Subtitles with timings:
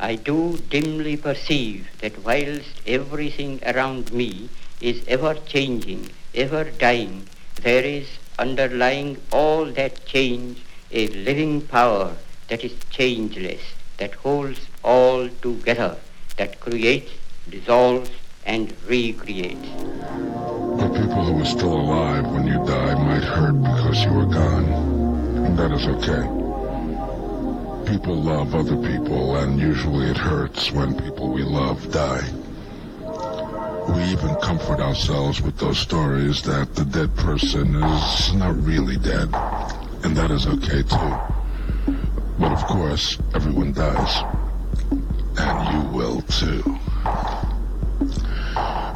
[0.00, 4.48] I do dimly perceive that whilst everything around me
[4.80, 7.26] is ever changing, ever dying,
[7.62, 8.06] there is
[8.38, 12.14] underlying all that change a living power
[12.46, 13.60] that is changeless,
[13.96, 15.96] that holds all together,
[16.36, 17.10] that creates,
[17.50, 18.10] dissolves,
[18.46, 19.68] and recreates.
[20.78, 24.64] The people who are still alive when you die might hurt because you are gone.
[25.44, 26.37] And that is okay.
[27.88, 32.22] People love other people, and usually it hurts when people we love die.
[33.88, 39.30] We even comfort ourselves with those stories that the dead person is not really dead.
[40.04, 41.94] And that is okay too.
[42.38, 44.22] But of course, everyone dies.
[45.38, 46.60] And you will too.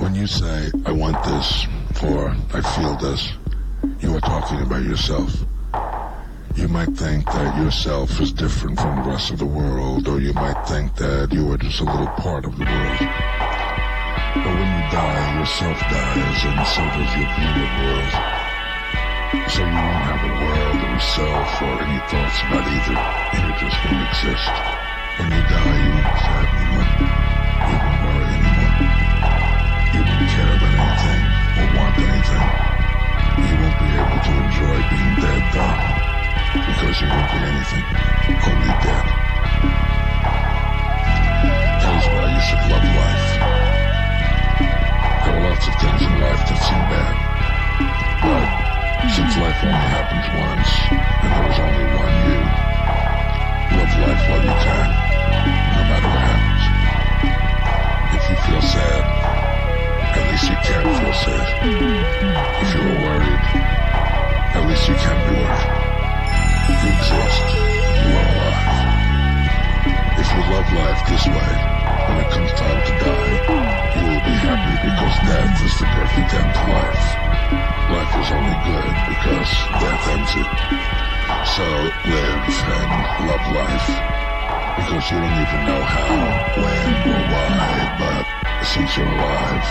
[0.03, 1.67] When you say, I want this,
[2.05, 3.33] or I feel this,
[4.01, 5.35] you are talking about yourself.
[6.55, 10.33] You might think that yourself is different from the rest of the world, or you
[10.35, 13.01] might think that you are just a little part of the world.
[14.37, 18.13] But when you die, yourself dies, and so does your view of the world.
[19.49, 23.01] So you won't have a world or yourself or any thoughts about either.
[23.01, 24.53] You just won't exist.
[25.17, 26.91] When you die, you won't sad anyone.
[27.65, 28.77] You won't worry anyone.
[29.89, 31.23] You won't care about anything
[31.57, 32.49] or want anything.
[33.41, 35.92] You won't be able to enjoy being dead, though,
[36.83, 37.87] because you won't be anything,
[38.43, 39.07] only dead.
[41.79, 43.29] That is why you should love life.
[45.23, 47.15] There are lots of things in life that seem bad,
[48.19, 48.47] but
[49.15, 50.71] since life only happens once,
[51.23, 52.43] and there is only one you,
[53.79, 54.89] love life while you can,
[55.39, 56.67] no matter what happens.
[58.11, 59.03] If you feel sad,
[60.19, 61.47] at least you can feel sad.
[62.59, 63.43] If you are worried,
[64.51, 65.82] at least you can be worried.
[66.73, 67.45] Exist.
[68.01, 68.81] You are alive.
[70.17, 71.53] If you love life this way,
[72.09, 73.35] when it comes time to die,
[73.93, 77.07] you will be happy because death is the perfect end to life.
[77.93, 79.51] Life is only good because
[79.85, 80.49] death ends it.
[81.53, 81.67] So
[82.09, 82.93] live and
[83.29, 83.89] love life.
[84.81, 86.17] Because you don't even know how,
[86.57, 87.69] when, or why,
[88.01, 88.25] but
[88.65, 89.69] since you're alive,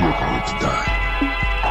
[0.00, 1.69] you're going to die.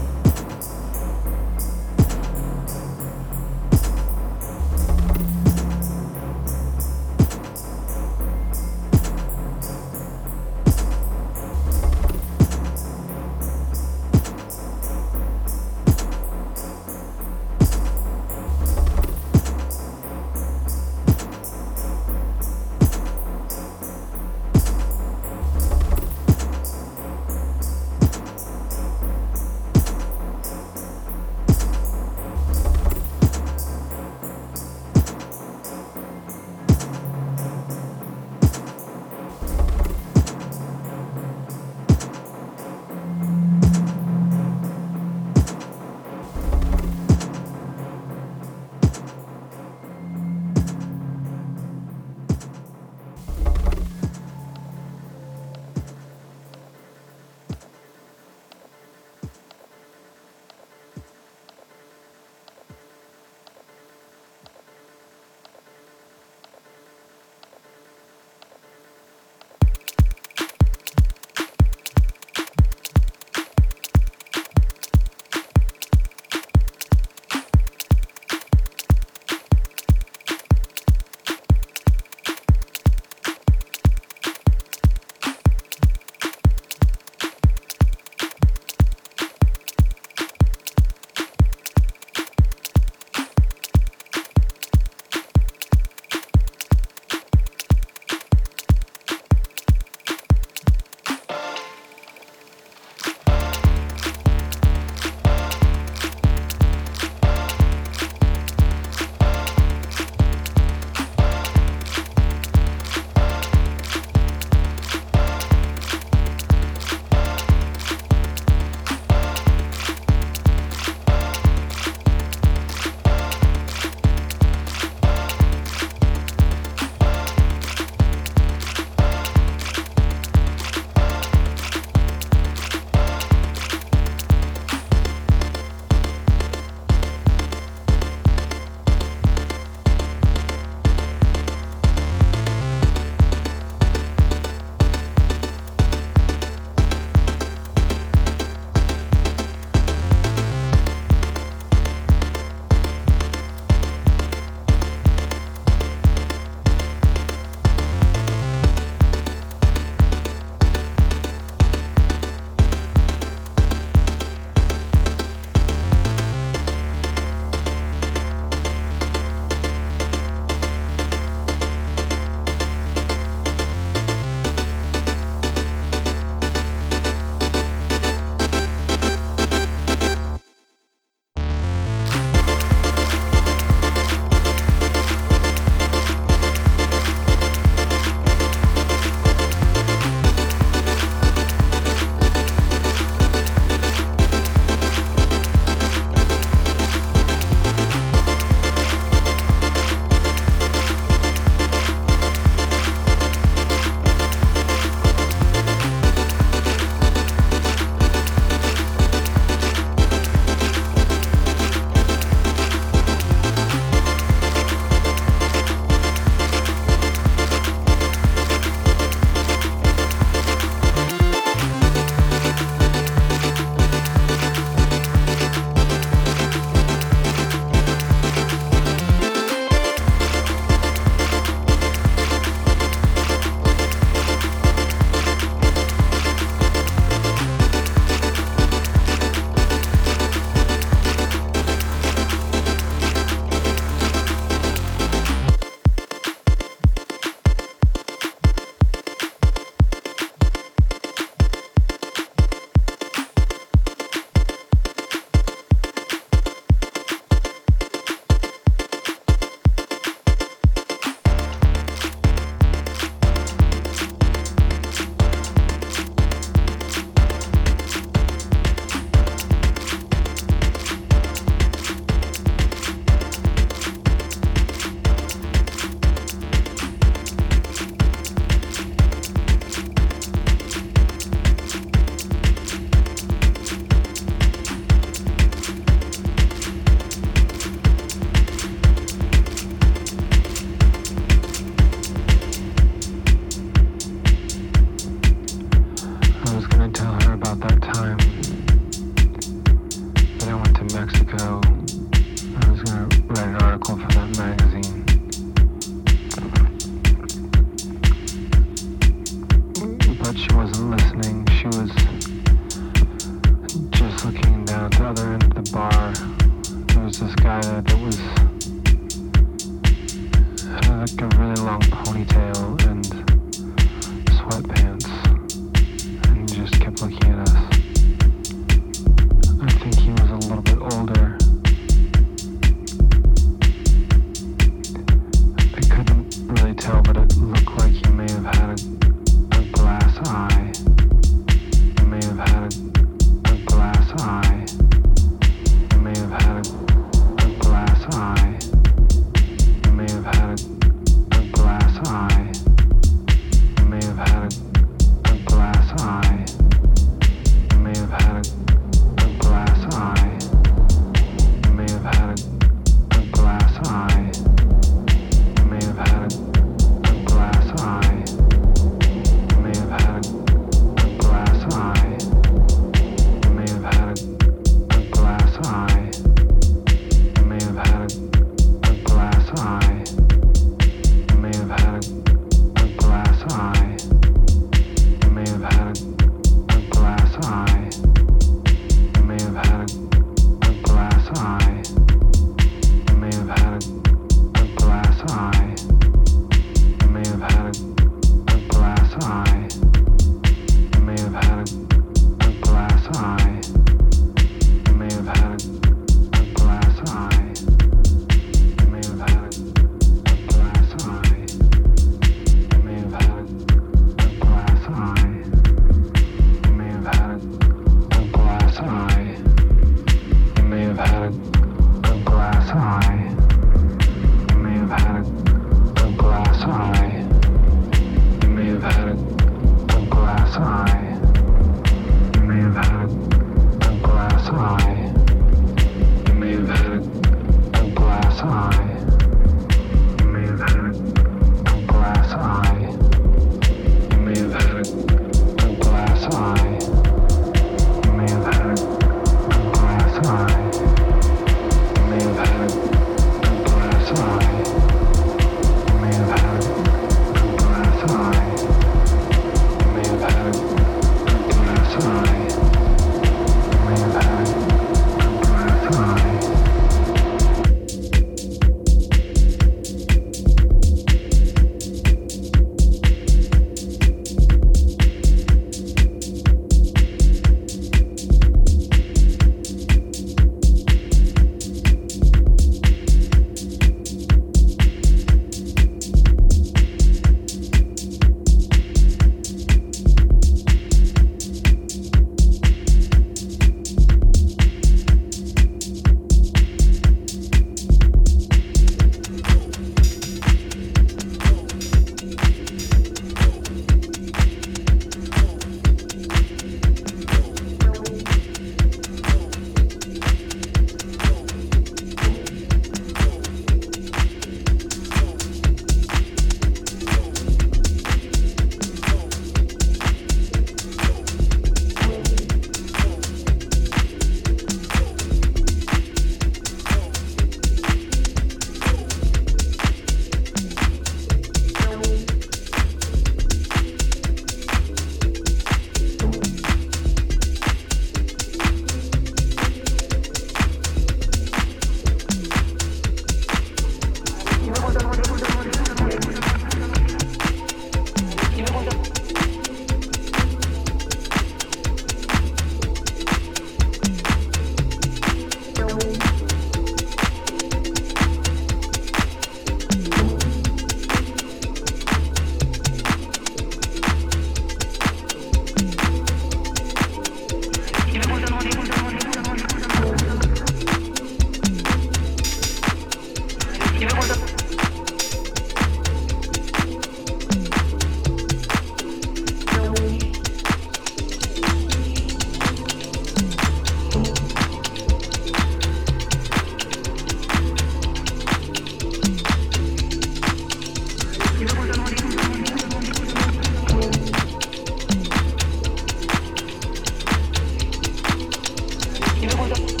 [599.73, 600.00] don't